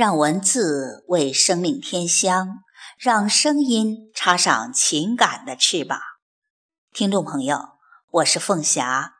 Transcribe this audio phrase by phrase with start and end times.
[0.00, 2.62] 让文字为生命添香，
[2.98, 6.00] 让声音插上情感的翅膀。
[6.90, 7.72] 听众朋友，
[8.12, 9.16] 我是凤霞，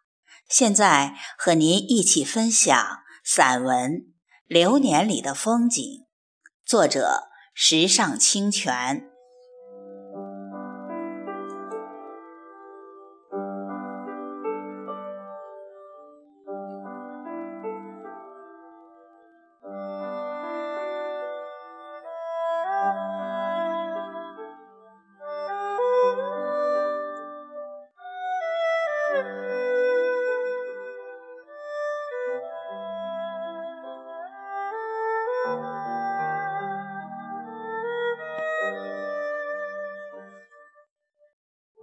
[0.49, 3.91] 现在和您一起分享散文
[4.47, 5.85] 《流年里的风景》，
[6.65, 9.11] 作者石上清泉。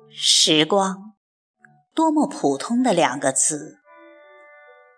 [0.09, 1.13] 时光，
[1.93, 3.79] 多么普通的两个字，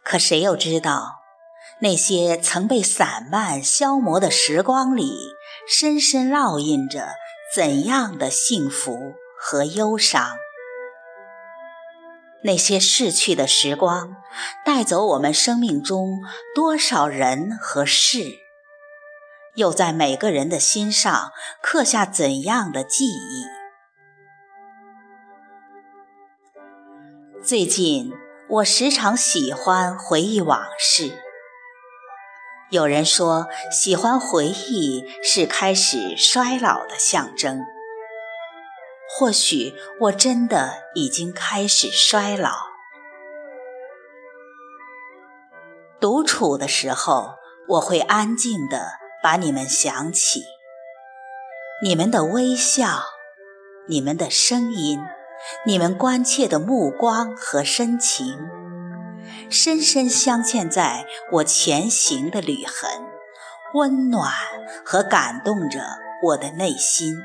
[0.04, 1.16] 可谁又知道，
[1.82, 5.12] 那些曾被散漫消磨的时光里，
[5.68, 7.16] 深深烙印着
[7.56, 10.38] 怎样的幸福和忧伤？
[12.44, 14.16] 那些逝去的时光，
[14.66, 16.22] 带走我们生命中
[16.56, 18.40] 多少人和事，
[19.56, 23.44] 又在每个人的心上刻下怎样的记忆？
[27.44, 28.14] 最近，
[28.48, 31.18] 我时常喜欢回忆往事。
[32.70, 37.66] 有人说，喜欢回忆是开始衰老的象征。
[39.20, 42.52] 或许我真的已经开始衰老。
[46.00, 47.36] 独处的时候，
[47.68, 50.46] 我会安静地把你们想起，
[51.84, 53.04] 你们的微笑，
[53.90, 55.02] 你们的声音。
[55.66, 58.38] 你们关切的目光和深情，
[59.50, 63.06] 深深镶嵌在我前行的旅痕，
[63.74, 64.32] 温暖
[64.86, 65.82] 和感动着
[66.24, 67.16] 我的内心。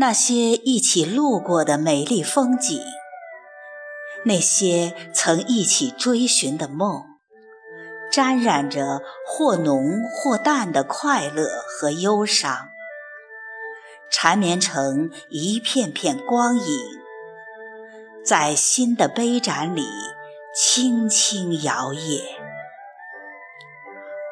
[0.00, 2.80] 那些一起路过的美丽风景，
[4.24, 7.02] 那些曾一起追寻的梦，
[8.08, 12.68] 沾染着或浓或淡的快乐和忧伤。
[14.08, 16.78] 缠绵成一片片光影，
[18.24, 19.84] 在新的杯盏里
[20.54, 22.22] 轻轻摇曳。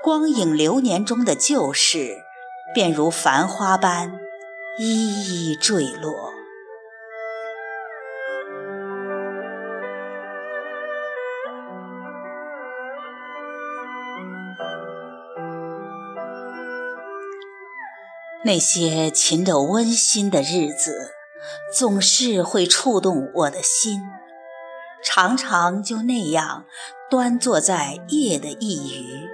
[0.00, 2.18] 光影流年中的旧事，
[2.72, 4.20] 便如繁花般
[4.78, 6.32] 一一坠落。
[18.44, 21.12] 那些噙着温馨的日子，
[21.75, 24.03] 总是会触动我的心。
[25.03, 26.66] 常常就那样
[27.10, 29.28] 端坐在夜的一隅，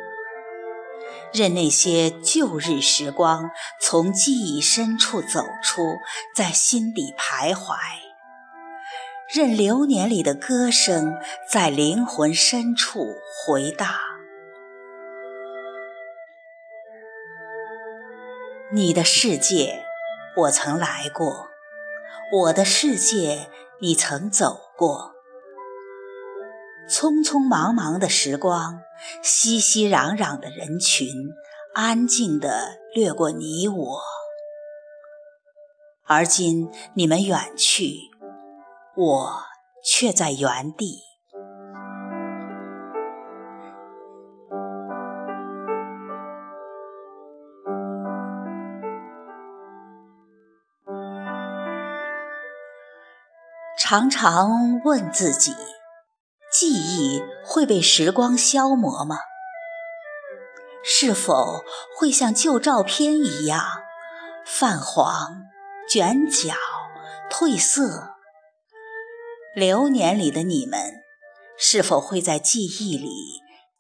[1.33, 3.51] 任那些旧日时光
[3.81, 5.97] 从记忆深处走出，
[6.37, 7.75] 在心底徘徊；
[9.35, 13.15] 任流年里的歌声在灵魂深处
[13.47, 13.89] 回荡。
[18.73, 19.85] 你的世界，
[20.37, 21.49] 我曾来过；
[22.33, 23.49] 我的世界，
[23.81, 25.13] 你曾走过。
[26.93, 28.83] 匆匆忙忙的时光，
[29.23, 31.09] 熙熙攘攘的人群，
[31.75, 34.03] 安静地掠过你我。
[36.07, 37.95] 而今你们远去，
[38.95, 39.43] 我
[39.83, 40.99] 却在原地。
[53.79, 55.55] 常常问自己：
[56.63, 59.17] 记忆会被时光消磨吗？
[60.85, 61.65] 是否
[61.99, 63.65] 会像旧照片一样
[64.47, 65.47] 泛黄、
[65.91, 66.55] 卷角、
[67.29, 68.15] 褪色？
[69.57, 71.03] 流年里的你们，
[71.59, 73.11] 是否会在记忆里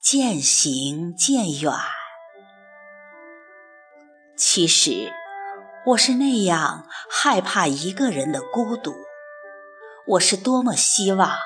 [0.02, 1.72] 渐行渐远？
[4.36, 5.12] 其实，
[5.86, 8.92] 我是那样害怕一个人的孤独。
[10.04, 11.38] 我是多么希望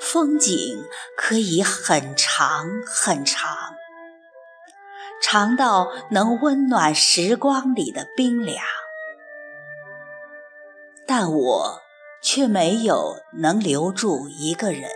[0.00, 0.84] 风景
[1.16, 3.74] 可以很长很长，
[5.22, 8.64] 长到能温暖时光里的冰凉，
[11.06, 11.82] 但我
[12.22, 14.90] 却没有能留住一个人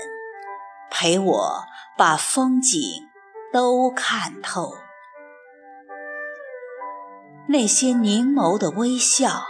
[0.90, 1.64] 陪我
[1.96, 2.80] 把风景
[3.52, 4.76] 都看透。
[7.48, 9.44] 那些凝眸的微笑，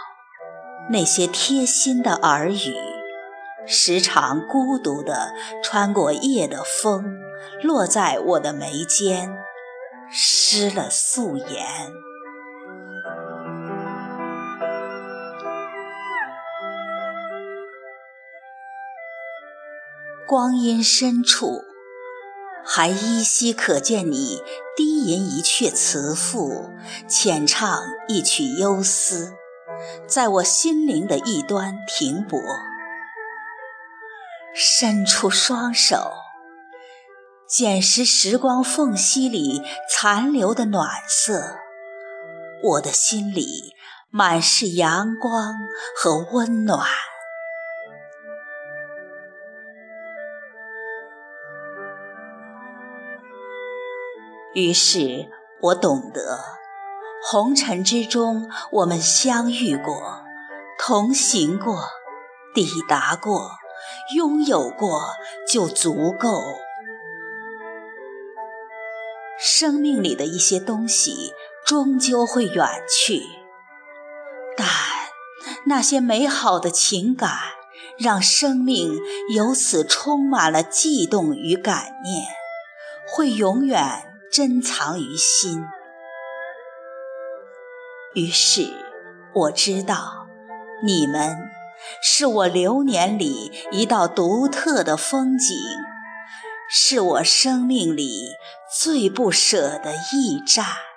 [0.91, 2.94] 那些贴心的耳语。
[3.67, 5.33] 时常孤独地
[5.63, 7.19] 穿过夜的风，
[7.63, 9.37] 落在我的眉间，
[10.11, 11.67] 失了素颜。
[20.27, 21.63] 光阴深处，
[22.65, 24.43] 还依稀可见你
[24.77, 26.71] 低吟一阙词赋，
[27.07, 29.35] 浅唱一曲幽思，
[30.07, 32.39] 在我心灵的一端停泊。
[34.57, 36.13] 伸出双手，
[37.49, 39.61] 捡拾时光缝隙里
[39.91, 41.59] 残留的暖色，
[42.63, 43.75] 我的心里
[44.11, 45.57] 满是阳光
[45.97, 46.87] 和温暖。
[54.55, 55.29] 于是
[55.61, 56.39] 我懂得，
[57.29, 60.23] 红尘之中，我们相遇过，
[60.79, 61.83] 同行过，
[62.55, 63.51] 抵达过，
[64.15, 65.03] 拥有过
[65.49, 66.43] 就足够。
[69.39, 71.33] 生命里的一些东西
[71.67, 73.21] 终究会远去，
[74.57, 74.67] 但
[75.67, 77.31] 那些美好的情感，
[77.99, 78.99] 让生命
[79.35, 82.27] 由此充满了悸动与感念，
[83.07, 84.11] 会永远。
[84.33, 85.65] 珍藏于心，
[88.15, 88.67] 于是
[89.33, 90.27] 我知道，
[90.83, 91.37] 你们
[92.03, 95.57] 是我流年里一道独特的风景，
[96.71, 98.37] 是我生命里
[98.79, 100.94] 最不舍的驿站。